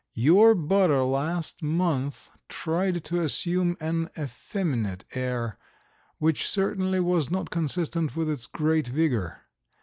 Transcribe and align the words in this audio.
Your 0.15 0.55
butter 0.55 1.03
last 1.03 1.61
month 1.61 2.31
tried 2.49 3.05
to 3.05 3.21
assume 3.21 3.77
an 3.79 4.09
effeminate 4.17 5.05
air, 5.13 5.59
which 6.17 6.49
certainly 6.49 6.99
was 6.99 7.29
not 7.29 7.51
consistent 7.51 8.15
with 8.15 8.27
its 8.27 8.47
great 8.47 8.87
vigor. 8.87 9.41